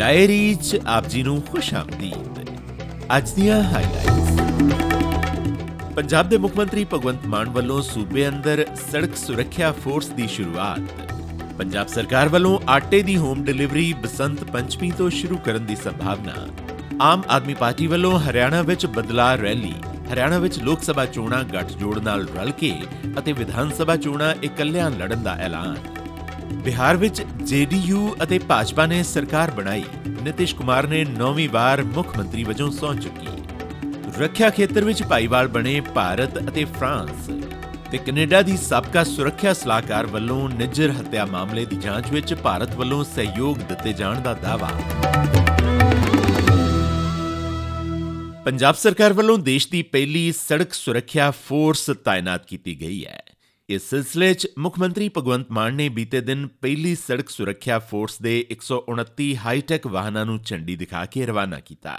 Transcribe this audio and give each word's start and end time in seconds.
Diary 0.00 0.54
'ਚ 0.54 0.78
ਆਪ 0.88 1.06
ਜੀ 1.08 1.22
ਨੂੰ 1.22 1.40
ਖੁਸ਼ 1.42 1.72
ਆਮਦੀਦ। 1.74 2.38
ਅੱਜ 3.16 3.30
ਦੀਆਂ 3.30 3.62
ਹਾਈਲਾਈਟਸ 3.62 4.38
ਪੰਜਾਬ 5.96 6.28
ਦੇ 6.28 6.38
ਮੁੱਖ 6.38 6.56
ਮੰਤਰੀ 6.56 6.84
ਭਗਵੰਤ 6.92 7.26
ਮਾਨ 7.26 7.50
ਵੱਲੋਂ 7.50 7.80
ਸੂਬੇ 7.82 8.26
ਅੰਦਰ 8.28 8.64
ਸੜਕ 8.92 9.16
ਸੁਰੱਖਿਆ 9.16 9.72
ਫੋਰਸ 9.84 10.08
ਦੀ 10.10 10.28
ਸ਼ੁਰੂਆਤ। 10.28 10.80
ਪੰਜਾਬ 11.58 11.86
ਸਰਕਾਰ 11.86 12.28
ਵੱਲੋਂ 12.28 12.58
ਆਟੇ 12.68 13.02
ਦੀ 13.02 13.16
ਹੋਮ 13.16 13.44
ਡਿਲੀਵਰੀ 13.44 13.92
ਬਸੰਤ 14.02 14.44
ਪੰਚਮੀ 14.44 14.90
ਤੋਂ 14.90 15.10
ਸ਼ੁਰੂ 15.10 15.36
ਕਰਨ 15.36 15.66
ਦੀ 15.66 15.76
ਸੰਭਾਵਨਾ। 15.76 16.46
ਆਮ 17.02 17.22
ਆਦਮੀ 17.28 17.54
ਪਾਰਟੀ 17.54 17.86
ਵੱਲੋਂ 17.86 18.18
ਹਰਿਆਣਾ 18.20 18.62
ਵਿੱਚ 18.62 18.86
ਬਦਲਾਅ 18.86 19.36
ਰੈਲੀ, 19.36 19.74
ਹਰਿਆਣਾ 20.12 20.38
ਵਿੱਚ 20.38 20.58
ਲੋਕ 20.60 20.82
ਸਭਾ 20.82 21.06
ਚੋਣਾਂ 21.06 21.44
ਗੱਠਜੋੜ 21.44 21.98
ਨਾਲ 21.98 22.26
ਰਲ 22.36 22.50
ਕੇ 22.60 22.74
ਅਤੇ 23.18 23.32
ਵਿਧਾਨ 23.32 23.70
ਸਭਾ 23.78 23.96
ਚੋਣਾਂ 23.96 24.34
ਇਕੱਲਿਆਂ 24.44 24.90
ਲੜਨ 24.90 25.22
ਦਾ 25.22 25.36
ਐਲਾਨ। 25.40 25.76
ਬਿਹਾਰ 26.54 26.96
ਵਿੱਚ 26.96 27.22
ਜੇਡੀਯੂ 27.42 28.08
ਅਤੇ 28.22 28.38
ਭਾਜਪਾ 28.38 28.86
ਨੇ 28.86 29.02
ਸਰਕਾਰ 29.02 29.50
ਬਣਾਈ 29.50 29.84
ਨਿਤਿਸ਼ 30.22 30.54
ਕੁਮਾਰ 30.54 30.86
ਨੇ 30.86 31.04
ਨੌਵੀਂ 31.08 31.48
ਵਾਰ 31.48 31.82
ਮੁੱਖ 31.84 32.16
ਮੰਤਰੀ 32.18 32.44
ਵਜੋਂ 32.44 32.70
ਸਹੁੰ 32.70 32.96
ਚੁੱਕੀ 32.96 33.40
ਰੱਖਿਆ 34.20 34.50
ਖੇਤਰ 34.50 34.84
ਵਿੱਚ 34.84 35.02
ਭਾਈਵਾਲ 35.02 35.48
ਬਣੇ 35.48 35.80
ਭਾਰਤ 35.94 36.38
ਅਤੇ 36.40 36.64
ਫਰਾਂਸ 36.64 37.30
ਤੇ 37.90 37.98
ਕੈਨੇਡਾ 37.98 38.40
ਦੀ 38.42 38.56
ਸਾਬਕਾ 38.56 39.04
ਸੁਰੱਖਿਆ 39.04 39.52
ਸਲਾਹਕਾਰ 39.52 40.06
ਵੱਲੋਂ 40.06 40.48
ਨਿੱਜਰ 40.48 40.90
ਹੱਤਿਆ 40.90 41.24
ਮਾਮਲੇ 41.26 41.64
ਦੀ 41.64 41.76
ਜਾਂਚ 41.76 42.10
ਵਿੱਚ 42.12 42.34
ਭਾਰਤ 42.34 42.74
ਵੱਲੋਂ 42.76 43.02
ਸਹਿਯੋਗ 43.04 43.58
ਦਿੱਤੇ 43.58 43.92
ਜਾਣ 43.92 44.20
ਦਾ 44.20 44.34
ਦਾਅਵਾ 44.34 44.68
ਪੰਜਾਬ 48.44 48.74
ਸਰਕਾਰ 48.74 49.12
ਵੱਲੋਂ 49.12 49.38
ਦੇਸ਼ 49.38 49.68
ਦੀ 49.70 49.82
ਪਹਿਲੀ 49.82 50.30
ਸੜਕ 50.32 50.72
ਸੁਰੱਖਿਆ 50.72 51.30
ਫੋਰਸ 51.40 51.90
ਤਾਇਨਾਤ 52.04 52.46
ਕੀਤੀ 52.46 52.80
ਗਈ 52.80 53.04
ਹੈ 53.04 53.29
ਇਸ 53.70 53.82
ਸਿਲਸਿਲੇ 53.90 54.34
'ਚ 54.34 54.48
ਮੁੱਖ 54.58 54.78
ਮੰਤਰੀ 54.78 55.08
ਭਗਵੰਤ 55.18 55.50
ਮਾਨ 55.50 55.74
ਨੇ 55.74 55.88
ਬੀਤੇ 55.88 56.20
ਦਿਨ 56.20 56.46
ਪਹਿਲੀ 56.46 56.94
ਸੜਕ 56.94 57.28
ਸੁਰੱਖਿਆ 57.28 57.78
ਫੋਰਸ 57.78 58.22
ਦੇ 58.22 58.46
129 58.52 59.34
ਹਾਈਟੈਕ 59.36 59.86
ਵਾਹਨਾਂ 59.86 60.26
ਨੂੰ 60.26 60.38
ਝੰਡੀ 60.42 60.76
ਦਿਖਾ 60.76 61.04
ਕੇ 61.04 61.26
ਰਵਾਨਾ 61.26 61.60
ਕੀਤਾ। 61.60 61.94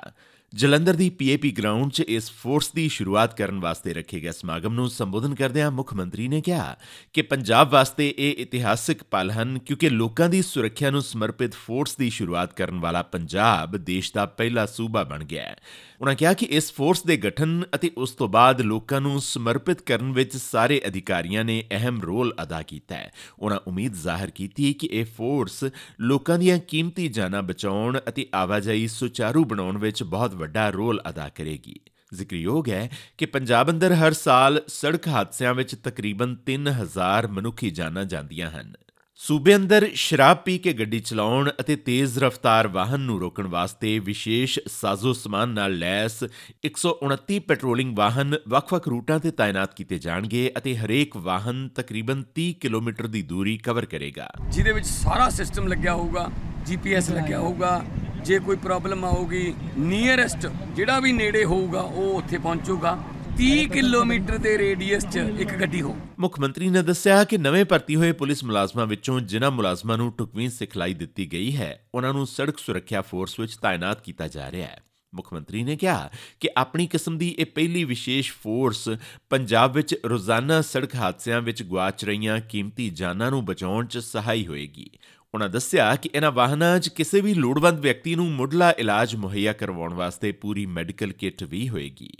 ਜਲੰਧਰ 0.55 0.93
ਦੀ 0.93 1.09
ਪੀਏਪੀ 1.09 1.51
ਗਰਾਊਂਡ 1.51 1.91
'ਚ 1.91 1.99
ਇਸ 1.99 2.31
ਫੋਰਸ 2.31 2.71
ਦੀ 2.71 2.89
ਸ਼ੁਰੂਆਤ 2.89 3.37
ਕਰਨ 3.37 3.59
ਵਾਸਤੇ 3.59 3.93
ਰੱਖੇ 3.93 4.19
ਗਏ 4.19 4.31
ਸਮਾਗਮ 4.31 4.73
ਨੂੰ 4.73 4.89
ਸੰਬੋਧਨ 4.89 5.35
ਕਰਦਿਆਂ 5.35 5.71
ਮੁੱਖ 5.71 5.93
ਮੰਤਰੀ 5.93 6.27
ਨੇ 6.27 6.41
ਕਿਹਾ 6.41 6.75
ਕਿ 7.13 7.21
ਪੰਜਾਬ 7.21 7.69
ਵਾਸਤੇ 7.69 8.13
ਇਹ 8.17 8.35
ਇਤਿਹਾਸਕ 8.37 9.03
ਪਲ 9.03 9.31
ਹਨ 9.31 9.59
ਕਿਉਂਕਿ 9.59 9.89
ਲੋਕਾਂ 9.89 10.29
ਦੀ 10.29 10.41
ਸੁਰੱਖਿਆ 10.41 10.89
ਨੂੰ 10.89 11.01
ਸਮਰਪਿਤ 11.01 11.53
ਫੋਰਸ 11.53 11.95
ਦੀ 11.95 12.09
ਸ਼ੁਰੂਆਤ 12.09 12.53
ਕਰਨ 12.53 12.79
ਵਾਲਾ 12.79 13.01
ਪੰਜਾਬ 13.01 13.77
ਦੇਸ਼ 13.77 14.11
ਦਾ 14.13 14.25
ਪਹਿਲਾ 14.25 14.65
ਸੂਬਾ 14.65 15.03
ਬਣ 15.03 15.23
ਗਿਆ 15.23 15.43
ਹੈ। 15.43 15.55
ਉਨ੍ਹਾਂ 16.01 16.15
ਕਿਹਾ 16.15 16.33
ਕਿ 16.33 16.45
ਇਸ 16.45 16.71
ਫੋਰਸ 16.73 17.03
ਦੇ 17.03 17.17
ਗਠਨ 17.17 17.63
ਅਤੇ 17.75 17.91
ਉਸ 17.97 18.11
ਤੋਂ 18.11 18.27
ਬਾਅਦ 18.27 18.61
ਲੋਕਾਂ 18.61 19.01
ਨੂੰ 19.01 19.21
ਸਮਰਪਿਤ 19.21 19.81
ਕਰਨ 19.81 20.11
ਵਿੱਚ 20.11 20.37
ਸਾਰੇ 20.37 20.81
ਅਧਿਕਾਰੀਆਂ 20.87 21.43
ਨੇ 21.45 21.63
ਅਹਿਮ 21.71 22.01
ਰੋਲ 22.01 22.33
ਅਦਾ 22.43 22.61
ਕੀਤਾ 22.61 22.95
ਹੈ। 22.95 23.11
ਉਨ੍ਹਾਂ 23.39 23.59
ਉਮੀਦ 23.67 23.93
ਜ਼ਾਹਰ 23.93 24.29
ਕੀਤੀ 24.29 24.73
ਕਿ 24.73 24.89
ਇਹ 24.91 25.05
ਫੋਰਸ 25.05 25.63
ਲੋਕਾਂ 26.01 26.39
ਦੀਆਂ 26.39 26.59
ਕੀਮਤੀ 26.59 27.07
ਜਾਨਾਂ 27.07 27.43
ਬਚਾਉਣ 27.43 27.99
ਅਤੇ 28.09 28.27
ਆਵਾਜਾਈ 28.35 28.87
ਸੁਚਾਰੂ 28.87 29.45
ਬਣਾਉਣ 29.45 29.77
ਵਿੱਚ 29.77 30.03
ਬਹੁਤ 30.03 30.35
ਵੱਡਾ 30.41 30.69
ਰੋਲ 30.69 31.01
ਅਦਾ 31.09 31.29
ਕਰੇਗੀ। 31.29 31.79
ਜ਼ਿਕਰਯੋਗ 32.13 32.69
ਹੈ 32.69 32.89
ਕਿ 33.17 33.25
ਪੰਜਾਬ 33.25 33.69
ਅੰਦਰ 33.69 33.93
ਹਰ 33.93 34.13
ਸਾਲ 34.13 34.61
ਸੜਕ 34.67 35.07
ਹਾਦਸਿਆਂ 35.07 35.53
ਵਿੱਚ 35.53 35.75
ਤਕਰੀਬਨ 35.83 36.35
3000 36.45 37.27
ਮਨੁੱਖੀ 37.31 37.69
ਜਾਨਾਂ 37.71 38.05
ਜਾਂਦੀਆਂ 38.05 38.51
ਹਨ। 38.51 38.73
ਸੂਬੇ 39.19 39.55
ਅੰਦਰ 39.55 39.85
ਸ਼ਰਾਬ 39.95 40.37
ਪੀ 40.37 40.57
ਕੇ 40.57 40.71
ਗੱਡੀ 40.73 40.99
ਚਲਾਉਣ 40.99 41.49
ਅਤੇ 41.59 41.75
ਤੇਜ਼ 41.75 42.17
ਰਫ਼ਤਾਰ 42.19 42.67
ਵਾਹਨ 42.67 42.99
ਨੂੰ 42.99 43.19
ਰੋਕਣ 43.19 43.47
ਵਾਸਤੇ 43.47 43.97
ਵਿਸ਼ੇਸ਼ 43.99 44.59
ਸਾਜ਼ੋ 44.67 45.13
ਸਮਾਨ 45.13 45.49
ਨਾਲ 45.49 45.77
ਲੈਸ 45.77 46.23
129 46.65 47.39
ਪੈਟਰੋਲਿੰਗ 47.39 47.97
ਵਾਹਨ 47.97 48.35
ਵੱਖ-ਵੱਖ 48.47 48.87
ਰੂਟਾਂ 48.87 49.19
ਤੇ 49.19 49.31
ਤਾਇਨਾਤ 49.31 49.75
ਕੀਤੇ 49.75 49.99
ਜਾਣਗੇ 49.99 50.51
ਅਤੇ 50.57 50.75
ਹਰੇਕ 50.77 51.17
ਵਾਹਨ 51.17 51.67
ਤਕਰੀਬਨ 51.75 52.23
30 52.39 52.51
ਕਿਲੋਮੀਟਰ 52.61 53.07
ਦੀ 53.07 53.21
ਦੂਰੀ 53.21 53.57
ਕਵਰ 53.57 53.85
ਕਰੇਗਾ। 53.85 54.29
ਜਿਹਦੇ 54.49 54.71
ਵਿੱਚ 54.71 54.87
ਸਾਰਾ 54.87 55.29
ਸਿਸਟਮ 55.29 55.67
ਲੱਗਿਆ 55.67 55.93
ਹੋਊਗਾ, 55.93 56.29
ਜੀਪੀਐਸ 56.65 57.09
ਲੱਗਿਆ 57.09 57.39
ਹੋਊਗਾ 57.39 57.81
ਜੇ 58.25 58.39
ਕੋਈ 58.39 58.55
ਪ੍ਰੋਬਲਮ 58.55 59.05
ਆਊਗੀ 59.05 59.53
ਨੀਅਰੈਸਟ 59.77 60.47
ਜਿਹੜਾ 60.75 60.99
ਵੀ 60.99 61.11
ਨੇੜੇ 61.11 61.43
ਹੋਊਗਾ, 61.45 61.81
ਉਹ 61.81 62.13
ਉੱਥੇ 62.13 62.37
ਪਹੁੰਚੂਗਾ। 62.37 62.97
30 63.37 63.65
ਕਿਲੋਮੀਟਰ 63.65 64.37
ਦੇ 64.37 64.57
ਰੇਡੀਅਸ 64.57 65.05
'ਚ 65.05 65.17
ਇੱਕ 65.39 65.53
ਗੱਡੀ 65.53 65.81
ਹੋ 65.81 65.95
ਮੁੱਖ 66.19 66.39
ਮੰਤਰੀ 66.39 66.69
ਨੇ 66.69 66.81
ਦੱਸਿਆ 66.81 67.23
ਕਿ 67.23 67.37
ਨਵੇਂ 67.37 67.65
ਭਰਤੀ 67.65 67.95
ਹੋਏ 67.95 68.11
ਪੁਲਿਸ 68.11 68.43
ਮੁਲਾਜ਼ਮਾਂ 68.43 68.85
ਵਿੱਚੋਂ 68.87 69.19
ਜਿਨ੍ਹਾਂ 69.19 69.51
ਮੁਲਾਜ਼ਮਾਂ 69.51 69.97
ਨੂੰ 69.97 70.11
ਟੁਕਵੀਂ 70.11 70.49
ਸਿਖਲਾਈ 70.49 70.93
ਦਿੱਤੀ 70.93 71.31
ਗਈ 71.31 71.55
ਹੈ, 71.55 71.87
ਉਹਨਾਂ 71.95 72.13
ਨੂੰ 72.13 72.27
ਸੜਕ 72.27 72.57
ਸੁਰੱਖਿਆ 72.57 73.01
ਫੋਰਸ 73.01 73.39
ਵਿੱਚ 73.39 73.55
ਤਾਇਨਾਤ 73.55 74.01
ਕੀਤਾ 74.01 74.27
ਜਾ 74.27 74.51
ਰਿਹਾ 74.51 74.67
ਹੈ। 74.67 74.83
ਮੁੱਖ 75.15 75.33
ਮੰਤਰੀ 75.33 75.63
ਨੇ 75.63 75.75
ਕਿਹਾ 75.75 76.09
ਕਿ 76.39 76.49
ਆਪਣੀ 76.57 76.87
ਕਿਸਮ 76.87 77.17
ਦੀ 77.17 77.35
ਇਹ 77.39 77.45
ਪਹਿਲੀ 77.45 77.83
ਵਿਸ਼ੇਸ਼ 77.83 78.31
ਫੋਰਸ 78.33 78.89
ਪੰਜਾਬ 79.29 79.73
ਵਿੱਚ 79.73 79.95
ਰੋਜ਼ਾਨਾ 80.05 80.61
ਸੜਕ 80.61 80.95
ਹਾਦਸਿਆਂ 80.95 81.41
ਵਿੱਚ 81.41 81.63
ਗਵਾਚ 81.63 82.05
ਰਹੀਆਂ 82.05 82.39
ਕੀਮਤੀ 82.41 82.89
ਜਾਨਾਂ 82.89 83.31
ਨੂੰ 83.31 83.45
ਬਚਾਉਣ 83.45 83.85
'ਚ 83.85 83.97
ਸਹਾਈ 83.97 84.47
ਹੋਏਗੀ। 84.47 84.89
ਉਨ੍ਹਾਂ 85.35 85.49
ਦੱਸਿਆ 85.49 85.95
ਕਿ 85.95 86.09
ਇਹਨਾਂ 86.15 86.31
ਵਾਹਨਾਂ 86.31 86.79
'ਚ 86.79 86.89
ਕਿਸੇ 86.89 87.21
ਵੀ 87.21 87.33
ਲੋੜਵੰਦ 87.33 87.79
ਵਿਅਕਤੀ 87.79 88.15
ਨੂੰ 88.15 88.31
ਮੁੱਢਲਾ 88.31 88.71
ਇਲਾਜ 88.71 89.15
ਮੁਹੱਈਆ 89.15 89.53
ਕਰਵਾਉਣ 89.53 89.93
ਵਾਸਤੇ 89.93 90.31
ਪੂਰੀ 90.31 90.65
ਮੈਡੀਕਲ 90.65 91.11
ਕਿੱਟ 91.11 91.43
ਵੀ 91.43 91.69
ਹੋਏਗੀ। 91.69 92.11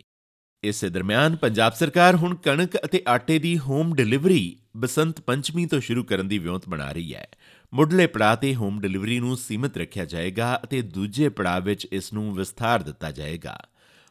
ਇਸੇ 0.63 0.89
ਦਰਮਿਆਨ 0.89 1.35
ਪੰਜਾਬ 1.35 1.73
ਸਰਕਾਰ 1.73 2.15
ਹੁਣ 2.15 2.35
ਕਣਕ 2.35 2.77
ਅਤੇ 2.85 3.03
ਆਟੇ 3.07 3.39
ਦੀ 3.39 3.57
ਹੋਮ 3.57 3.95
ਡਿਲੀਵਰੀ 3.95 4.57
ਬਸੰਤ 4.77 5.21
ਪੰਚਮੀ 5.21 5.65
ਤੋਂ 5.65 5.79
ਸ਼ੁਰੂ 5.79 6.03
ਕਰਨ 6.03 6.27
ਦੀ 6.27 6.37
ਵਿਉਂਤ 6.37 6.69
ਬਣਾ 6.69 6.91
ਰਹੀ 6.91 7.13
ਹੈ। 7.13 7.27
ਮੁੱਢਲੇ 7.73 8.07
ਪੜਾਅ 8.07 8.35
ਤੇ 8.35 8.55
ਹੋਮ 8.55 8.81
ਡਿਲੀਵਰੀ 8.81 9.19
ਨੂੰ 9.19 9.37
ਸੀਮਿਤ 9.37 9.77
ਰੱਖਿਆ 9.77 10.05
ਜਾਏਗਾ 10.05 10.59
ਅਤੇ 10.63 10.81
ਦੂਜੇ 10.81 11.29
ਪੜਾਅ 11.29 11.59
ਵਿੱਚ 11.59 11.87
ਇਸ 11.91 12.13
ਨੂੰ 12.13 12.35
ਵਿਸਥਾਰ 12.35 12.83
ਦਿੱਤਾ 12.83 13.11
ਜਾਏਗਾ। 13.11 13.57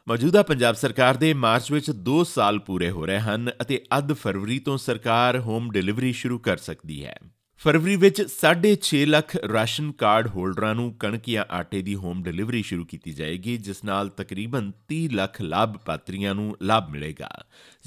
ਮੌਜੂਦਾ 0.07 0.43
ਪੰਜਾਬ 0.43 0.75
ਸਰਕਾਰ 0.75 1.17
ਦੇ 1.17 1.33
ਮਾਰਚ 1.33 1.71
ਵਿੱਚ 1.71 1.91
2 1.91 2.23
ਸਾਲ 2.23 2.59
ਪੂਰੇ 2.59 2.89
ਹੋ 2.89 3.05
ਰਹੇ 3.05 3.19
ਹਨ 3.19 3.51
ਅਤੇ 3.61 3.83
ਅੱਧ 3.97 4.13
ਫਰਵਰੀ 4.13 4.59
ਤੋਂ 4.59 4.77
ਸਰਕਾਰ 4.77 5.39
ਹੋਮ 5.39 5.71
ਡਿਲੀਵਰੀ 5.71 6.13
ਸ਼ੁਰੂ 6.13 6.39
ਕਰ 6.39 6.57
ਸਕਦੀ 6.57 7.05
ਹੈ। 7.05 7.19
ਫਰਵਰੀ 7.61 7.95
ਵਿੱਚ 7.95 8.19
6.5 8.27 9.05
ਲੱਖ 9.05 9.35
ਰਾਸ਼ਨ 9.35 9.91
ਕਾਰਡ 9.91 10.27
ਹੋਲਡਰਾਂ 10.27 10.75
ਨੂੰ 10.75 10.93
ਕਣਕ 10.93 11.29
ਜਾਂ 11.29 11.45
ਆਟੇ 11.51 11.81
ਦੀ 11.81 11.95
ਹੋਮ 11.95 12.23
ਡਿਲੀਵਰੀ 12.23 12.61
ਸ਼ੁਰੂ 12.63 12.85
ਕੀਤੀ 12.85 13.11
ਜਾਏਗੀ, 13.11 13.57
ਜਿਸ 13.57 13.83
ਨਾਲ 13.83 14.09
ਤਕਰੀਬਨ 14.09 14.71
30 14.87 15.07
ਲੱਖ 15.07 15.41
ਲਾਭਪਾਤਰੀਆਂ 15.41 16.35
ਨੂੰ 16.35 16.57
ਲਾਭ 16.61 16.89
ਮਿਲੇਗਾ। 16.89 17.29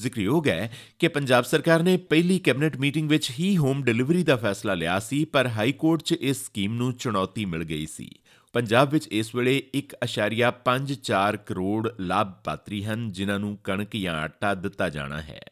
ਜ਼ਿਕਰਯੋਗ 0.00 0.48
ਹੈ 0.48 0.72
ਕਿ 0.98 1.08
ਪੰਜਾਬ 1.08 1.44
ਸਰਕਾਰ 1.44 1.82
ਨੇ 1.82 1.96
ਪਹਿਲੀ 1.96 2.38
ਕੈਬਨਿਟ 2.38 2.76
ਮੀਟਿੰਗ 2.76 3.08
ਵਿੱਚ 3.08 3.30
ਹੀ 3.30 3.56
ਹੋਮ 3.56 3.82
ਡਿਲੀਵਰੀ 3.82 4.22
ਦਾ 4.22 4.36
ਫੈਸਲਾ 4.36 4.74
ਲਿਆ 4.74 4.98
ਸੀ, 4.98 5.24
ਪਰ 5.24 5.46
ਹਾਈ 5.46 5.72
ਕੋਰਟ 5.72 6.02
'ਚ 6.02 6.12
ਇਸ 6.12 6.44
ਸਕੀਮ 6.46 6.74
ਨੂੰ 6.74 6.92
ਚੁਣੌਤੀ 6.92 7.44
ਮਿਲ 7.44 7.64
ਗਈ 7.64 7.86
ਸੀ। 7.86 8.10
ਪੰਜਾਬ 8.52 8.90
ਵਿੱਚ 8.90 9.06
ਇਸ 9.06 9.34
ਵੇਲੇ 9.34 9.62
1.54 9.74 11.36
ਕਰੋੜ 11.36 11.88
ਲਾਭਪਾਤਰੀ 12.00 12.84
ਹਨ, 12.84 13.12
ਜਿਨ੍ਹਾਂ 13.12 13.38
ਨੂੰ 13.38 13.58
ਕਣਕ 13.64 13.96
ਜਾਂ 13.96 14.14
ਆਟਾ 14.14 14.54
ਦਿੱਤਾ 14.54 14.88
ਜਾਣਾ 14.88 15.20
ਹੈ। 15.20 15.44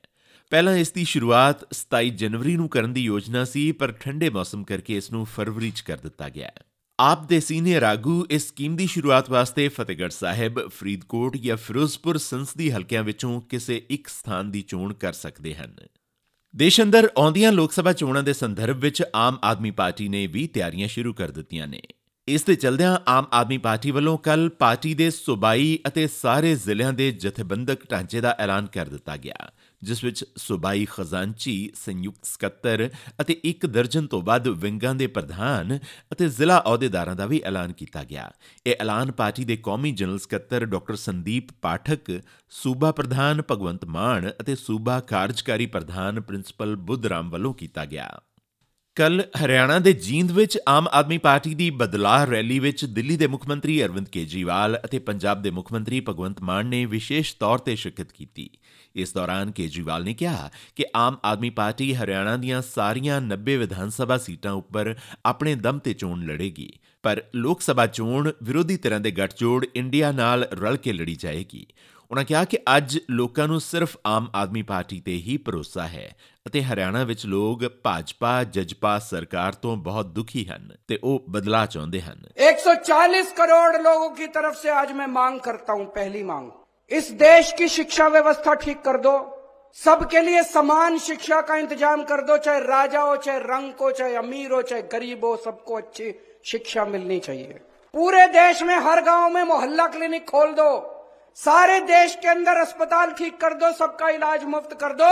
ਪਹਿਲਾਂ 0.52 0.76
ਇਸ 0.76 0.92
ਦੀ 0.92 1.04
ਸ਼ੁਰੂਆਤ 1.04 1.60
27 1.74 2.08
ਜਨਵਰੀ 2.08 2.56
ਨੂੰ 2.56 2.68
ਕਰਨ 2.68 2.92
ਦੀ 2.92 3.00
ਯੋਜਨਾ 3.00 3.44
ਸੀ 3.44 3.72
ਪਰ 3.72 3.92
ਠੰਡੇ 3.92 4.30
ਮੌਸਮ 4.30 4.64
ਕਰਕੇ 4.64 4.96
ਇਸ 4.96 5.10
ਨੂੰ 5.12 5.24
ਫਰਵਰੀ 5.24 5.70
'ਚ 5.70 5.80
ਕਰ 5.80 5.96
ਦਿੱਤਾ 5.96 6.28
ਗਿਆ 6.28 6.50
ਆਪ 6.98 7.28
ਦੇ 7.28 7.40
ਸੀਨੀਅਰ 7.40 7.82
ਆਗੂ 7.82 8.26
ਇਸ 8.30 8.48
ਸਕੀਮ 8.48 8.76
ਦੀ 8.76 8.86
ਸ਼ੁਰੂਆਤ 8.86 9.30
ਵਾਸਤੇ 9.30 9.68
ਫਤਿਹਗੜ੍ਹ 9.68 10.10
ਸਾਹਿਬ, 10.10 10.68
ਫਰੀਦਕੋਟ 10.68 11.36
ਜਾਂ 11.36 11.56
ਫਿਰੋਜ਼ਪੁਰ 11.56 12.18
ਸੰਸਦੀ 12.18 12.70
ਹਲਕਿਆਂ 12.70 13.02
ਵਿੱਚੋਂ 13.02 13.40
ਕਿਸੇ 13.40 13.82
ਇੱਕ 13.90 14.08
ਸਥਾਨ 14.08 14.50
ਦੀ 14.50 14.62
ਚੋਣ 14.62 14.92
ਕਰ 14.92 15.12
ਸਕਦੇ 15.12 15.54
ਹਨ। 15.54 15.76
ਦੇਸ਼ 16.56 16.80
ਅੰਦਰ 16.80 17.08
ਆਉਂਦੀਆਂ 17.18 17.52
ਲੋਕ 17.52 17.72
ਸਭਾ 17.72 17.92
ਚੋਣਾਂ 17.92 18.22
ਦੇ 18.22 18.32
ਸੰਦਰਭ 18.32 18.76
ਵਿੱਚ 18.76 19.02
ਆਮ 19.14 19.38
ਆਦਮੀ 19.44 19.70
ਪਾਰਟੀ 19.70 20.08
ਨੇ 20.08 20.26
ਵੀ 20.26 20.46
ਤਿਆਰੀਆਂ 20.46 20.88
ਸ਼ੁਰੂ 20.88 21.12
ਕਰ 21.12 21.30
ਦਿੱਤੀਆਂ 21.30 21.66
ਨੇ। 21.66 21.82
ਇਸ 22.28 22.44
ਦੇ 22.44 22.54
ਚਲਦਿਆਂ 22.54 22.98
ਆਮ 23.08 23.26
ਆਦਮੀ 23.32 23.58
ਪਾਰਟੀ 23.58 23.90
ਵੱਲੋਂ 23.90 24.18
ਕੱਲ 24.18 24.48
ਪਾਰਟੀ 24.48 24.94
ਦੇ 24.94 25.10
ਸੂਬਾਈ 25.10 25.78
ਅਤੇ 25.86 26.06
ਸਾਰੇ 26.06 26.54
ਜ਼ਿਲ੍ਹਿਆਂ 26.54 26.92
ਦੇ 26.92 27.10
ਜਥੇਬੰਦਕ 27.12 27.90
ਢਾਂਚੇ 27.90 28.20
ਦਾ 28.20 28.36
ਐਲਾਨ 28.38 28.66
ਕਰ 28.66 28.88
ਦਿੱਤਾ 28.88 29.16
ਗਿਆ 29.16 29.52
ਜਿਸ 29.82 30.04
ਵਿੱਚ 30.04 30.24
ਸੂਬਾਈ 30.38 30.86
ਖਜ਼ਾਨਚੀ 30.90 31.70
ਸੰਯੁਕਤ 31.84 32.24
ਸਕੱਤਰ 32.24 32.88
ਅਤੇ 33.20 33.40
ਇੱਕ 33.44 33.66
ਦਰਜਨ 33.66 34.06
ਤੋਂ 34.06 34.22
ਵੱਧ 34.22 34.48
ਵਿੰਗਾਂ 34.48 34.94
ਦੇ 34.94 35.06
ਪ੍ਰਧਾਨ 35.06 35.78
ਅਤੇ 36.12 36.28
ਜ਼ਿਲ੍ਹਾ 36.28 36.62
ਅਹੁਦੇਦਾਰਾਂ 36.66 37.16
ਦਾ 37.16 37.26
ਵੀ 37.26 37.40
ਐਲਾਨ 37.44 37.72
ਕੀਤਾ 37.72 38.04
ਗਿਆ। 38.04 38.30
ਇਹ 38.66 38.74
ਐਲਾਨ 38.80 39.10
ਪਾਰਟੀ 39.12 39.44
ਦੇ 39.44 39.56
ਕੌਮੀ 39.56 39.92
ਜਨਰਲ 39.92 40.18
ਸਕੱਤਰ 40.18 40.64
ਡਾਕਟਰ 40.64 40.96
ਸੰਦੀਪ 40.96 41.52
ਪਾਠਕ, 41.62 42.20
ਸੂਬਾ 42.50 42.92
ਪ੍ਰਧਾਨ 42.92 43.42
ਭਗਵੰਤ 43.50 43.84
ਮਾਨ 43.84 44.30
ਅਤੇ 44.40 44.54
ਸੂਬਾ 44.56 45.00
ਕਾਰਜਕਾਰੀ 45.00 45.66
ਪ੍ਰਧਾਨ 45.66 46.20
ਪ੍ਰਿੰਸੀਪਲ 46.20 46.76
ਬੁੱਧਰਾਮ 46.76 47.30
ਵੱਲੋਂ 47.30 47.54
ਕੀਤਾ 47.54 47.84
ਗਿਆ। 47.84 48.08
ਕੱਲ 48.96 49.22
ਹਰਿਆਣਾ 49.44 49.78
ਦੇ 49.78 49.92
ਜੀਂਦ 49.92 50.30
ਵਿੱਚ 50.30 50.58
ਆਮ 50.68 50.88
ਆਦਮੀ 50.92 51.16
ਪਾਰਟੀ 51.18 51.54
ਦੀ 51.54 51.68
ਬਦਲਾਅ 51.70 52.26
ਰੈਲੀ 52.26 52.58
ਵਿੱਚ 52.58 52.84
ਦਿੱਲੀ 52.84 53.16
ਦੇ 53.16 53.26
ਮੁੱਖ 53.26 53.46
ਮੰਤਰੀ 53.48 53.82
ਅਰਵਿੰਦ 53.84 54.08
ਕੇਜਰੀਵਾਲ 54.08 54.78
ਅਤੇ 54.84 54.98
ਪੰਜਾਬ 54.98 55.42
ਦੇ 55.42 55.50
ਮੁੱਖ 55.50 55.72
ਮੰਤਰੀ 55.72 56.00
ਭਗਵੰਤ 56.00 56.42
ਮਾਨ 56.42 56.66
ਨੇ 56.66 56.84
ਵਿਸ਼ੇਸ਼ 56.86 57.34
ਤੌਰ 57.36 57.58
ਤੇ 57.58 57.76
ਸ਼ਿਰਕਤ 57.76 58.12
ਕੀਤੀ। 58.12 58.48
ਇਸ 58.96 59.12
ਦੌਰਾਨ 59.14 59.50
ਕੇਜਰੀਵਾਲ 59.50 60.04
ਨੇ 60.04 60.14
ਕਿਹਾ 60.14 60.50
ਕਿ 60.76 60.84
ਆਮ 60.96 61.16
ਆਦਮੀ 61.24 61.50
ਪਾਰਟੀ 61.50 61.94
ਹਰਿਆਣਾ 61.94 62.36
ਦੀਆਂ 62.36 62.60
ਸਾਰੀਆਂ 62.74 63.20
90 63.22 63.56
ਵਿਧਾਨ 63.56 63.90
ਸਭਾ 63.90 64.18
ਸੀਟਾਂ 64.18 64.52
ਉੱਪਰ 64.52 64.94
ਆਪਣੇ 65.26 65.54
ਦਮ 65.54 65.78
ਤੇ 65.78 65.94
ਚੋਣ 65.94 66.24
ਲੜੇਗੀ, 66.26 66.72
ਪਰ 67.02 67.22
ਲੋਕ 67.34 67.62
ਸਭਾ 67.62 67.86
ਚੋਣ 67.86 68.30
ਵਿਰੋਧੀ 68.42 68.76
ਧਿਰਾਂ 68.76 69.00
ਦੇ 69.00 69.10
ਗੱਠਜੋੜ 69.10 69.64
ਇੰਡੀਆ 69.76 70.12
ਨਾਲ 70.12 70.46
ਰਲ 70.52 70.76
ਕੇ 70.76 70.92
ਲੜੀ 70.92 71.14
ਜਾਏਗੀ। 71.14 71.66
ਉਨ੍ਹਾਂ 72.11 72.25
ਕਿਹਾ 72.25 72.43
ਕਿ 72.45 72.57
ਅੱਜ 72.77 72.97
ਲੋਕਾਂ 73.11 73.47
ਨੂੰ 73.47 73.59
ਸਿਰਫ 73.61 73.97
ਆਮ 74.07 74.29
ਆਦਮੀ 74.35 74.61
ਪਾਰਟੀ 74.63 74.99
ਤੇ 75.01 75.15
ਹੀ 75.21 75.37
ਭਰੋਸਾ 75.45 75.87
ਹੈ 75.87 76.09
ਅਤੇ 76.45 76.61
ਹਰਿਆਣਾ 76.63 77.03
ਵਿੱਚ 77.03 77.25
ਲੋਕ 77.25 77.67
ਭਾਜਪਾ 77.83 78.43
ਜਜਪਾ 78.43 78.97
ਸਰਕਾਰ 78.99 79.53
ਤੋਂ 79.61 79.75
ਬਹੁਤ 79.87 80.05
ਦੁਖੀ 80.15 80.45
ਹਨ 80.47 80.75
ਤੇ 80.87 80.99
ਉਹ 81.03 81.23
ਬਦਲਾਅ 81.29 81.67
ਚਾਹੁੰਦੇ 81.67 82.01
ਹਨ 82.01 82.23
140 82.47 83.33
करोड़ 83.37 83.79
लोगों 83.79 84.09
की 84.15 84.27
तरफ 84.29 84.55
से 84.57 84.69
आज 84.75 84.93
मैं 84.93 85.07
मांग 85.11 85.39
करता 85.41 85.73
हूं 85.73 85.85
पहली 85.95 86.23
मांग 86.25 86.49
इस 86.91 87.09
देश 87.19 87.51
की 87.53 87.67
शिक्षा 87.69 88.07
व्यवस्था 88.09 88.53
ठीक 88.57 88.81
कर 88.83 88.99
दो 89.01 89.13
सबके 89.77 90.21
लिए 90.21 90.43
समान 90.45 90.97
शिक्षा 91.01 91.39
का 91.41 91.55
इंतजाम 91.57 92.03
कर 92.05 92.21
दो 92.23 92.37
चाहे 92.39 92.59
राजा 92.61 93.01
हो 93.01 93.15
चाहे 93.19 93.39
रंग 93.41 93.81
हो 93.81 93.91
चाहे 93.93 94.15
अमीर 94.17 94.51
हो 94.51 94.61
चाहे 94.63 94.81
गरीब 94.91 95.25
हो 95.25 95.35
सबको 95.43 95.75
अच्छी 95.77 96.11
शिक्षा 96.45 96.85
मिलनी 96.87 97.19
चाहिए 97.21 97.59
पूरे 97.93 98.27
देश 98.33 98.63
में 98.63 98.75
हर 98.85 99.01
गांव 99.03 99.29
में 99.31 99.43
मोहल्ला 99.45 99.87
क्लिनिक 99.89 100.25
खोल 100.29 100.53
दो 100.53 100.69
सारे 101.37 101.79
देश 101.81 102.13
के 102.15 102.27
अंदर 102.29 102.59
अस्पताल 102.59 103.11
ठीक 103.13 103.35
कर 103.39 103.53
दो 103.55 103.67
सबका 103.73 104.09
इलाज 104.11 104.45
मुफ्त 104.47 104.79
कर 104.79 104.95
दो 104.95 105.11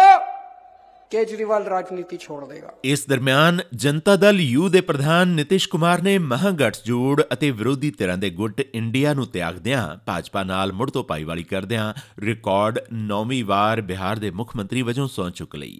ਕੇਜਰੀਵਾਲ 1.11 1.63
ਰਾਜਨੀਤੀ 1.63 2.17
ਛੋੜ 2.17 2.45
ਦੇਗਾ 2.45 2.71
ਇਸ 2.83 3.05
ਦਰਮਿਆਨ 3.07 3.59
ਜਨਤਾ 3.75 4.15
ਦਲ 4.15 4.39
ਯੂ 4.41 4.69
ਦੇ 4.69 4.81
ਪ੍ਰਧਾਨ 4.81 5.27
ਨਿਤਿਸ਼ 5.29 5.67
ਕੁਮਾਰ 5.69 6.01
ਨੇ 6.01 6.17
ਮਹਾਗਠਜੋੜ 6.21 7.21
ਅਤੇ 7.33 7.51
ਵਿਰੋਧੀ 7.51 7.91
ਧਿਰਾਂ 7.91 8.17
ਦੇ 8.17 8.29
ਗੁੱਟ 8.29 8.61
ਇੰਡੀਆ 8.61 9.13
ਨੂੰ 9.13 9.27
ਤਿਆਗਦਿਆਂ 9.27 9.85
ਭਾਜਪਾ 10.05 10.43
ਨਾਲ 10.43 10.71
ਮੁੜ 10.71 10.89
ਤੋਂ 10.89 11.03
ਪਾਈਵਾਲੀ 11.03 11.43
ਕਰਦਿਆਂ 11.43 11.93
ਰਿਕਾਰਡ 12.19 12.79
9ਵੀਂ 13.11 13.43
ਵਾਰ 13.43 13.81
ਬਿਹਾਰ 13.83 14.19
ਦੇ 14.19 14.31
ਮੁੱਖ 14.31 14.55
ਮੰਤਰੀ 14.55 14.81
ਵਜੋਂ 14.81 15.07
ਸਹੁੰ 15.07 15.31
ਚੁੱਕ 15.31 15.55
ਲਈ 15.55 15.79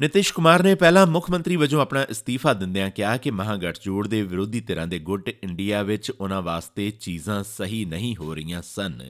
ਨਿਤਿਸ਼ 0.00 0.32
ਕੁਮਾਰ 0.32 0.62
ਨੇ 0.62 0.74
ਪਹਿਲਾਂ 0.74 1.06
ਮੁੱਖ 1.06 1.30
ਮੰਤਰੀ 1.30 1.56
ਵਜੋਂ 1.56 1.80
ਆਪਣਾ 1.80 2.04
ਅਸਤੀਫਾ 2.10 2.52
ਦਿੰਦਿਆਂ 2.52 2.90
ਕਿਹਾ 2.90 3.16
ਕਿ 3.16 3.30
ਮਹਾਗਠਜੋੜ 3.30 4.08
ਦੇ 4.08 4.22
ਵਿਰੋਧੀ 4.22 4.60
ਧਿਰਾਂ 4.60 4.86
ਦੇ 4.86 4.98
ਗੁੱਟ 4.98 5.28
ਇੰਡੀਆ 5.28 5.82
ਵਿੱਚ 5.82 6.10
ਉਹਨਾਂ 6.10 6.42
ਵਾਸਤੇ 6.42 6.90
ਚੀਜ਼ਾਂ 6.90 7.44
ਸਹੀ 7.44 7.84
ਨਹੀਂ 7.84 8.16
ਹੋ 8.16 8.34
ਰਹੀਆਂ 8.34 8.62
ਸਨ। 8.62 9.00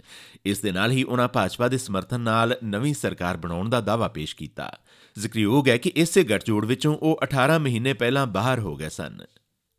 ਇਸ 0.46 0.61
ਦੇ 0.61 0.73
ਨਾਲ 0.73 0.90
ਹੀ 0.90 1.02
ਉਹਨਾਂ 1.02 1.29
ਭਾਜਪਾ 1.29 1.69
ਦੇ 1.69 1.79
ਸਮਰਥਨ 1.79 2.20
ਨਾਲ 2.20 2.56
ਨਵੀਂ 2.64 2.94
ਸਰਕਾਰ 2.94 3.37
ਬਣਾਉਣ 3.37 3.69
ਦਾ 3.69 3.81
ਦਾਅਵਾ 3.81 4.08
ਪੇਸ਼ 4.08 4.37
ਕੀਤਾ। 4.37 4.79
ਜ਼ਿਕਰਯੋਗ 5.19 5.69
ਹੈ 5.69 5.76
ਕਿ 5.76 5.93
ਇਸੇ 5.94 6.25
ਗੱਠਜੋੜ 6.25 6.64
ਵਿੱਚੋਂ 6.64 6.96
ਉਹ 6.96 7.20
18 7.25 7.58
ਮਹੀਨੇ 7.58 7.93
ਪਹਿਲਾਂ 7.93 8.26
ਬਾਹਰ 8.26 8.58
ਹੋ 8.58 8.76
ਗਏ 8.76 8.88
ਸਨ। 8.88 9.19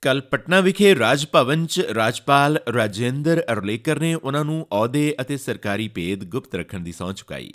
ਕੱਲ 0.01 0.21
ਪਟਨਾ 0.21 0.59
ਵਿਖੇ 0.59 0.95
ਰਾਜ 0.95 1.25
ਭਵਨ 1.31 1.65
'ਚ 1.65 1.79
ਰਾਜਪਾਲ 1.79 2.59
ਰਾਜੇਂਦਰ 2.75 3.43
ਅਰਲੇਕਰ 3.51 3.99
ਨੇ 3.99 4.13
ਉਹਨਾਂ 4.13 4.45
ਨੂੰ 4.45 4.67
ਅਹੁਦੇ 4.71 5.15
ਅਤੇ 5.21 5.37
ਸਰਕਾਰੀ 5.37 5.87
ਭੇਦ 5.87 6.23
ਗੁਪਤ 6.23 6.55
ਰੱਖਣ 6.55 6.79
ਦੀ 6.79 6.91
ਸਹੁੰ 6.91 7.13
ਚੁਕਾਈ। 7.13 7.51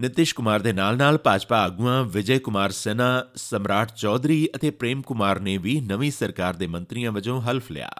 ਨਿਤਿਸ਼ 0.00 0.34
ਕੁਮਾਰ 0.34 0.60
ਦੇ 0.60 0.72
ਨਾਲ-ਨਾਲ 0.72 1.18
ਭਾਜਪਾ 1.18 1.58
ਆਗੂਆਂ 1.58 2.04
ਵਿਜੇ 2.04 2.38
ਕੁਮਾਰ 2.38 2.70
ਸੈਨਾ, 2.70 3.24
ਸਮਰਾਟ 3.34 3.92
ਚੌਧਰੀ 3.96 4.48
ਅਤੇ 4.56 4.70
ਪ੍ਰੇਮ 4.70 5.02
ਕੁਮਾਰ 5.02 5.40
ਨੇ 5.40 5.58
ਵੀ 5.58 5.80
ਨਵੀਂ 5.80 6.10
ਸਰਕਾਰ 6.10 6.54
ਦੇ 6.54 6.66
ਮੰਤਰੀਆਂ 6.66 7.12
ਵਜੋਂ 7.12 7.40
ਹਲਫ 7.42 7.72
ਲਿਆ। 7.72 7.90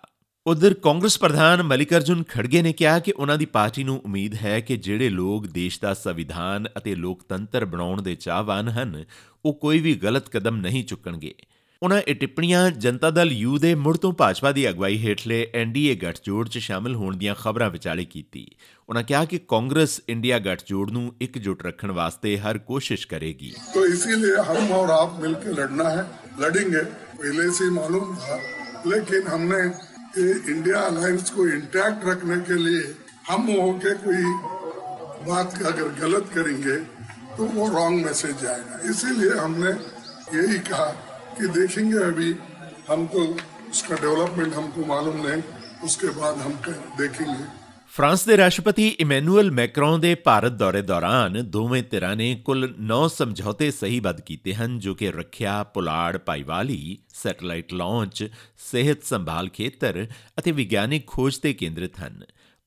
ਉਧਰ 0.47 0.75
ਕਾਂਗਰਸ 0.75 1.19
ਪ੍ਰਧਾਨ 1.19 1.63
ਮਲਿਕਰਜੁਨ 1.63 2.25
ਖੜਗੇ 2.29 2.63
ਨੇ 2.63 2.73
ਕਿਹਾ 2.73 2.99
ਕਿ 2.99 3.13
ਉਹਨਾਂ 3.13 3.39
ਦੀ 3.39 3.47
ਪਾਰਟੀ 3.47 3.85
ਨੂੰ 3.85 4.03
ਉਮੀਦ 4.05 4.35
ਹੈ 4.35 4.61
ਕਿ 4.61 4.77
ਜਿਹੜੇ 4.77 5.09
ਲੋਕ 5.09 5.47
ਦੇਸ਼ 5.47 5.81
ਦਾ 5.81 5.95
ਸੰਵਿਧਾਨ 5.95 6.69
ਅਤੇ 6.77 6.95
ਲੋਕਤੰਤਰ 6.95 7.65
ਬਣਾਉਣ 7.65 8.03
ਦੇ 8.03 8.15
ਚਾਹਵਾਨ 8.15 8.69
ਹਨ, 8.69 9.05
ਉਹ 9.45 9.55
ਕੋਈ 9.55 9.79
ਵੀ 9.79 9.95
ਗਲਤ 9.95 10.29
ਕਦਮ 10.29 10.57
ਨਹੀਂ 10.57 10.85
ਚੁੱਕਣਗੇ। 10.85 11.35
ਉਹਨਾਂ 11.82 12.02
ਇਹ 12.02 12.16
ਟਿੱਪਣੀਆਂ 12.16 12.70
ਜਨਤਾ 12.72 13.10
ਦਲ 13.10 13.32
ਯੂ 13.32 13.58
ਦੇ 13.58 13.74
ਮੁੜ 13.76 13.96
ਤੋਂ 13.98 14.12
ਭਾਜਪਾ 14.14 14.52
ਦੀ 14.52 14.68
ਅਗਵਾਈ 14.70 14.98
ਹੇਠਲੇ 14.98 15.46
ਐਨਡੀਏ 15.56 15.96
ਗੱਠਜੋੜ 15.96 16.48
'ਚ 16.48 16.58
ਸ਼ਾਮਲ 16.58 16.96
ਹੋਣ 16.96 17.16
ਦੀਆਂ 17.18 17.36
ਖਬਰਾਂ 17.36 17.70
ਵਿਚਾਲੇ 17.70 18.06
ਕੀਤੀ 18.06 18.46
ਉਹਨਾਂ 18.90 19.04
ਕਿਹਾ 19.04 19.24
ਕਿ 19.26 19.38
ਕਾਂਗਰਸ 19.48 20.00
ਇੰਡੀਆ 20.10 20.40
ਗੱਠਜੋੜ 20.40 20.90
ਨੂੰ 20.92 21.14
ਇਕਜੁੱਟ 21.22 21.66
ਰੱਖਣ 21.66 21.92
ਵਾਸਤੇ 21.92 22.38
ਹਰ 22.38 22.58
ਕੋਸ਼ਿਸ਼ 22.68 23.08
ਕਰੇਗੀ 23.08 23.52
तो 23.76 23.86
इसीलिए 23.88 24.44
हम 24.48 24.72
और 24.72 24.92
आप 24.94 25.18
मिलकर 25.20 25.56
लड़ना 25.56 25.90
है 25.90 26.04
लड़ेंगे 26.40 26.84
पहले 27.16 27.50
से 27.52 27.66
ही 27.66 27.74
मालूम 27.74 28.16
था 28.20 28.38
लेकिन 28.86 29.28
हमने 29.28 29.62
ये 30.18 30.32
इंडिया 30.48 30.82
अलायंस 30.86 31.30
को 31.32 31.46
इंटैक्ट 31.50 32.06
रखने 32.06 32.38
के 32.44 32.58
लिए 32.62 32.82
हम 33.28 33.50
होके 33.54 33.94
कोई 34.02 34.34
बात 35.26 35.58
का 35.58 35.68
अगर 35.70 35.94
गलत 36.00 36.34
करेंगे 36.34 36.78
तो 37.36 37.50
वो 37.52 37.68
रॉन्ग 37.74 38.06
मैसेज 38.06 38.42
जाएगा 38.42 38.80
इसीलिए 38.92 39.40
हमने 39.40 39.74
यही 40.34 40.60
कहा 40.68 40.92
कि 41.38 41.48
देखेंगे 41.56 42.04
अभी 42.06 42.30
हम 42.90 43.06
तो 43.08 43.22
उसका 43.72 43.96
डेवलपमेंट 43.96 44.56
हमको 44.56 44.86
मालूम 44.86 45.18
नहीं 45.26 45.42
उसके 45.84 46.14
बाद 46.20 46.46
हम 46.46 46.62
देखेंगे 47.02 47.42
ਫਰਾਂਸ 47.94 48.24
ਦੇ 48.26 48.36
ਰਾਸ਼ਟਰਪਤੀ 48.38 48.88
ਇਮੈਨੂਅਲ 49.00 49.50
ਮੈਕਰੋਨ 49.52 50.00
ਦੇ 50.02 50.14
ਭਾਰਤ 50.16 50.52
ਦੌਰੇ 50.52 50.82
ਦੌਰਾਨ 50.82 51.42
ਦੋਵੇਂ 51.46 51.82
ਧਿਰਾਂ 51.84 52.16
ਨੇ 52.16 52.28
ਕੁੱਲ 52.46 52.68
9 52.92 53.00
ਸਮਝੌਤੇ 53.14 53.70
ਸਹੀਬੱਧ 53.72 54.22
ਕੀਤੇ 54.22 54.54
ਹਨ 54.54 54.78
ਜੋ 54.80 54.94
ਕਿ 54.96 55.12
ਰੱਖਿਆ, 55.12 55.64
ਪੁਲਾੜ, 55.64 56.18
ਭਾਈਵਾਲੀ, 56.18 56.98
ਸੈਟੇਲਾਈਟ 57.14 57.74
ਲਾਂਚ, 57.74 58.30
ਸਿਹਤ 58.72 59.04
ਸੰਭਾਲ 59.04 59.50
ਖੇਤਰ 59.50 60.06
ਅਤੇ 60.40 60.52
ਵਿਗਿਆਨਿਕ 60.52 61.08
ਖੋਜ 61.08 61.38
ਤੇ 61.38 61.54
ਕੇਂਦਰਿਤ 61.54 62.00
ਹਨ। 62.00 62.24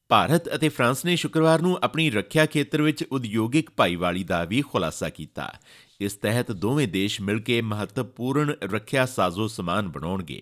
ਭਾਰਤ 0.10 0.56
ਅਤੇ 0.56 0.70
ਫਰਾਂਸ 0.70 1.06
ਨੇ 1.06 1.16
ਸ਼ੁੱਕਰਵਾਰ 1.16 1.62
ਨੂੰ 1.62 1.80
ਆਪਣੀ 1.84 2.10
ਰੱਖਿਆ 2.10 2.46
ਖੇਤਰ 2.46 2.82
ਵਿੱਚ 2.82 3.04
ਉਦਯੋਗਿਕ 3.12 3.70
ਭਾਈਵਾਲੀ 3.78 4.24
ਦਾ 4.24 4.44
ਵੀ 4.44 4.62
ਖੁਲਾਸਾ 4.62 5.10
ਕੀਤਾ। 5.10 5.54
ਇਸ 6.02 6.14
ਤਹਿਤ 6.14 6.52
ਦੋਵੇਂ 6.52 6.88
ਦੇਸ਼ 6.88 7.22
ਮਿਲ 7.22 7.40
ਕੇ 7.40 7.62
ਮਹੱਤਵਪੂਰਨ 7.62 8.54
ਰੱਖਿਆ 8.64 9.06
ਸਾਜ਼ੋ 9.06 9.48
ਸਮਾਨ 9.48 9.88
ਬਣਾਉਣਗੇ। 9.88 10.42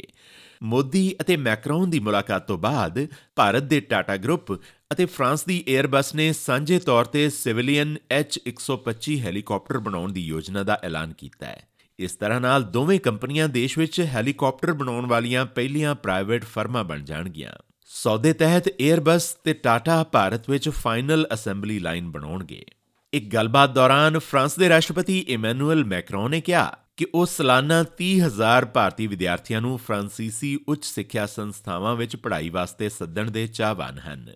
ਮੋਦੀ 0.64 1.16
ਅਤੇ 1.22 1.38
ਮੈਕਰੋਨ 1.38 1.90
ਦੀ 1.90 2.00
ਮੁਲਾਕਾਤ 2.00 2.48
ਤੋਂ 2.48 2.58
ਬਾਅਦ 2.58 3.08
ਭਾਰਤ 3.36 3.64
ਦੇ 3.64 3.80
ਟਾਟਾ 3.80 4.18
ਗਰੁੱਪ 4.18 4.54
ਅਤੇ 4.92 5.06
ਫਰਾਂਸ 5.06 5.46
ਦੀ 5.46 5.64
에ਅਰਬਸ 5.74 6.16
ਨੇ 6.16 6.34
ਸਾਂਝੇ 6.34 6.80
ਤੌਰ 6.80 7.06
ਤੇ 7.06 7.30
ਸਿਵਲੀਅਨ 7.30 7.98
H125 8.22 9.20
ਹੈਲੀਕਾਪਟਰ 9.20 9.78
ਬਣਾਉਣ 9.78 10.12
ਦੀ 10.12 10.22
ਯੋਜਨਾ 10.22 10.64
ਦਾ 10.64 10.80
ਐਲਾਨ 10.84 11.14
ਕੀਤਾ 11.14 11.46
ਹੈ 11.46 11.68
ਇਸ 12.00 12.12
ਤਰ੍ਹਾਂ 12.12 12.42
ਨਾਲ 12.42 12.64
ਦੋਵੇਂ 12.64 13.00
ਕੰਪਨੀਆਂ 13.00 13.50
ਦੇਸ਼ 13.50 13.78
ਵਿੱਚ 13.78 14.02
ਹੈਲੀਕਾਪਟਰ 14.02 14.74
ਬਣਾਉਣ 14.74 15.06
ਵਾਲੀਆਂ 15.06 15.46
ਪਹਿਲੀਆਂ 15.46 15.96
ਪ੍ਰਾਈਵੇਟ 15.96 16.44
ਫਰਮਾਂ 16.44 16.84
ਬਣ 16.84 17.04
ਜਾਣਗੀਆਂ 17.04 17.52
ਸੌਦੇ 17.90 18.34
ਤਹਿਤ 18.34 18.68
에ਅਰਬਸ 18.68 19.38
ਤੇ 19.44 19.54
ਟਾਟਾ 19.54 20.04
ਭਾਰਤ 20.04 20.50
ਵਿੱਚ 20.50 20.70
ਫਾਈਨਲ 20.70 21.28
ਅਸੈਂਬਲੀ 21.34 21.80
ਲਾਈਨ 21.80 22.12
ਬਣਾਉਣਗੇ। 22.12 22.66
ਇੱਕ 23.14 23.34
ਗੱਲਬਾਤ 23.34 23.70
ਦੌਰਾਨ 23.70 24.20
ਫਰਾਂਸ 24.20 24.56
ਦੇ 24.56 24.70
ਰਾਸ਼ਟਰਪਤੀ 24.70 25.20
ਇਮੈਨੂਅਲ 25.20 25.86
ਮੈਕਰੋਨ 25.86 26.32
ਨੇ 26.32 26.42
ਕਿਹਾ 26.42 26.78
ਕਿ 26.98 27.08
ਉਹ 27.14 27.26
ਸਾਲਾਨਾ 27.26 27.86
30000 27.98 28.66
ਭਾਰਤੀ 28.66 29.08
ਵਿਦਿਆਰਥੀਆਂ 29.08 29.62
ਨੂੰ 29.62 29.78
ਫਰਾਂਸੀਸੀ 29.78 30.60
ਉੱਚ 30.68 30.86
ਸਿੱਖਿਆ 30.86 31.26
ਸੰਸਥਾਵਾਂ 31.26 31.96
ਵਿੱਚ 31.96 32.16
ਪੜ੍ਹਾਈ 32.16 32.50
ਵਾਸਤੇ 32.50 32.90
ਸੱਦਣ 32.90 33.32
ਦੇ 33.32 33.48
ਚਾਹਵਾਨ 33.48 34.00
ਹਨ। 34.00 34.34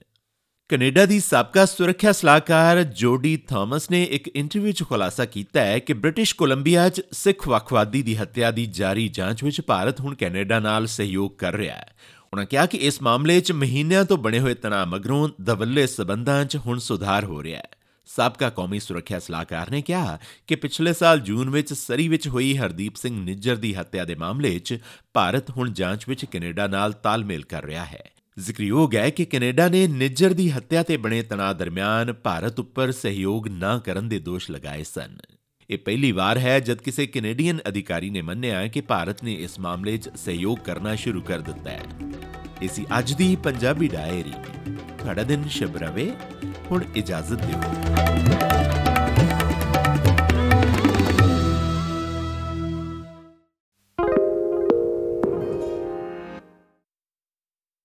ਕੈਨੇਡਾ 0.70 1.06
ਦੀ 1.06 1.20
ਸਾਬਕਾ 1.20 1.66
ਸੁਰੱਖਿਆ 1.66 2.12
ਸਲਾਹਕਾਰ 2.12 2.84
ਜੋਡੀ 2.84 3.38
ਥਾਮਸ 3.38 3.92
ਨੇ 3.92 4.04
ਇੱਕ 4.04 4.28
ਇੰਟਰਵਿਊ 4.28 4.72
'ਚ 4.72 4.84
ਖੁਲਾਸਾ 4.84 5.26
ਕੀਤਾ 5.26 5.62
ਹੈ 5.62 5.80
ਕਿ 5.80 5.94
ਬ੍ਰਿਟਿਸ਼ 5.94 6.36
ਕੋਲੰਬੀਆ 6.36 6.90
'ਚ 6.90 7.02
ਸਿੱਖ 7.12 7.48
ਵਕਵਾਦੀ 7.48 8.02
ਦੀ 8.02 8.16
ਹੱਤਿਆ 8.18 8.52
ਦੀ 8.52 8.66
ਜਾਰੀ 8.66 9.08
ਜਾਂਚ 9.08 9.44
ਵਿੱਚ 9.44 9.62
ਭਾਰਤ 9.62 10.00
ਹੁਣ 10.00 10.16
ਕੈਨੇਡਾ 10.16 10.60
ਨਾਲ 10.60 10.88
ਸਹਿਯੋਗ 10.88 11.32
ਕਰ 11.32 11.54
ਰਿਹਾ 11.54 11.76
ਹੈ। 11.76 11.94
ਉਹਨਾਂ 12.34 12.46
ਕਿਹਾ 12.46 12.66
ਕਿ 12.66 12.78
ਇਸ 12.78 13.02
ਮਾਮਲੇ 13.02 13.42
'ਚ 13.42 13.52
ਮਹੀਨਿਆਂ 13.52 14.06
ਤੋਂ 14.06 14.18
ਬਣੇ 14.18 14.40
ਹੋਏ 14.40 14.54
ਤਣਾਅ 14.54 14.86
ਮਗਰੋਂ 14.86 15.30
ਦਵੱਲੇ 15.42 15.88
ਸਬੰਧਾਂ 15.88 16.46
'ਚ 16.46 16.58
ਹੁਣ 16.58 16.80
ਸੁਧਾਰ 16.80 17.26
ਹੋ 17.26 17.44
ਰਿਹਾ 17.44 17.60
ਹੈ। 17.60 17.70
ਸਾਬਕਾ 18.06 18.50
ਕੌਮੀ 18.50 18.80
ਸੁਰੱਖਿਆ 18.80 19.20
ਸਲਾਹਕਾਰ 19.20 19.72
ਨੇ 19.72 19.82
ਕਿਹਾ 19.82 20.18
ਕਿ 20.48 20.56
ਪਿਛਲੇ 20.56 20.94
ਸਾਲ 20.94 21.20
ਜੂਨ 21.20 21.50
ਵਿੱਚ 21.50 21.74
ਸਰੀ 21.74 22.08
ਵਿੱਚ 22.08 22.28
ਹੋਈ 22.28 22.58
ਹਰਦੀਪ 22.58 22.96
ਸਿੰਘ 22.96 23.24
ਨਿੱਜਰ 23.24 23.56
ਦੀ 23.56 23.76
ਹੱਤਿਆ 23.76 24.06
ਦੇ 24.06 24.16
ਮਾਮਲੇ 24.16 24.60
'ਚ 24.60 24.80
ਭਾਰਤ 25.14 25.50
ਹੁਣ 25.50 25.74
ਜਾਂਚ 25.74 26.10
ਵਿੱਚ 26.10 26.26
ਕੈਨੇਡਾ 26.26 26.68
ਨਾਲ 26.68 26.94
ਤਾਲਮੇਲ 26.94 27.44
ਕਰ 27.44 27.66
ਰਿਹਾ 27.66 27.86
ਹੈ। 27.86 28.04
ਜ਼ਿਕਰਯੋਗ 28.40 28.96
ਹੈ 28.96 29.10
ਕਿ 29.10 29.26
ਕੈਨੇਡਾ 29.26 29.68
ਨੇ 29.68 29.88
ਨਿੱਜਰ 29.88 30.34
ਦੀ 30.34 30.52
ਹੱਤਿਆ 30.52 30.84
ਤੇ 30.84 30.98
ਬਣੇ 30.98 31.22
ਤਣਾਅ 31.22 31.54
ਦਰਮਿਆਨ 31.54 32.14
ਭਾਰਤ 32.14 32.60
ਉੱਪਰ 32.60 32.92
ਸਹਿਯੋਗ 32.92 33.48
ਨਾ 33.48 33.78
ਕਰਨ 33.78 34.10
ਦੇ 34.10 34.20
ਦੋਸ਼ 34.20 34.52
ਲਗਾਏ 34.52 34.84
ਸਨ। 34.84 35.18
ਇਹ 35.70 35.78
ਪਹਿਲੀ 35.78 36.12
ਵਾਰ 36.12 36.38
ਹੈ 36.38 36.60
ਜਦ 36.60 36.78
ਕਿਸੇ 36.78 37.08
ਕੈਨੇਡੀਅਨ 37.08 37.60
ਅਧਿਕਾਰੀ 37.68 38.10
ਨੇ 38.10 38.22
ਮੰਨਿਆ 38.22 38.68
ਕਿ 38.68 38.82
ਭਾਰਤ 38.82 39.24
ਨੇ 39.24 39.34
ਇਸ 39.34 39.60
ਮਾਮਲੇ 39.60 39.98
'ਚ 39.98 40.10
ਸਹਿਯੋਗ 40.16 40.58
ਕਰਨਾ 40.58 40.96
ਸ਼ੁਰੂ 40.96 41.22
ਕਰ 41.22 41.40
ਦਿੱਤਾ 41.40 41.70
ਹੈ। 41.70 41.84
ਇਸੀ 42.62 42.86
ਅੱਜ 43.00 43.14
ਦੀ 43.14 43.36
ਪੰਜਾਬੀ 43.36 43.88
ਡਾਇਰੀ। 43.88 44.34
ਤੁਹਾਡਾ 45.00 45.24
ਦਿਨ 45.24 45.48
ਸ਼ੁਭ 45.48 45.78
ਰਵੇ। 45.78 46.14
ਹੁਣ 46.72 46.84
ਇਜਾਜ਼ਤ 46.96 47.34
ਦਿਓ। 47.34 47.62